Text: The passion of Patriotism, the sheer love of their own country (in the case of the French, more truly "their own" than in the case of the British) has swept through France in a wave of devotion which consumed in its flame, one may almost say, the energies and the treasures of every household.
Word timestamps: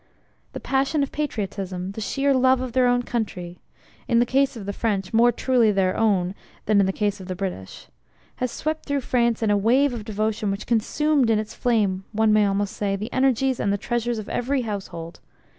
The 0.53 0.59
passion 0.59 1.03
of 1.03 1.11
Patriotism, 1.11 1.91
the 1.91 2.01
sheer 2.01 2.33
love 2.33 2.59
of 2.59 2.71
their 2.71 2.87
own 2.87 3.03
country 3.03 3.59
(in 4.07 4.17
the 4.17 4.25
case 4.25 4.57
of 4.57 4.65
the 4.65 4.73
French, 4.73 5.13
more 5.13 5.31
truly 5.31 5.71
"their 5.71 5.95
own" 5.95 6.33
than 6.65 6.79
in 6.79 6.87
the 6.87 6.91
case 6.91 7.21
of 7.21 7.27
the 7.27 7.35
British) 7.35 7.85
has 8.37 8.49
swept 8.49 8.87
through 8.87 9.01
France 9.01 9.43
in 9.43 9.51
a 9.51 9.55
wave 9.57 9.93
of 9.93 10.03
devotion 10.03 10.49
which 10.49 10.65
consumed 10.65 11.29
in 11.29 11.37
its 11.37 11.53
flame, 11.53 12.03
one 12.13 12.33
may 12.33 12.47
almost 12.47 12.75
say, 12.75 12.95
the 12.95 13.13
energies 13.13 13.59
and 13.59 13.71
the 13.71 13.77
treasures 13.77 14.17
of 14.17 14.27
every 14.27 14.63
household. 14.63 15.19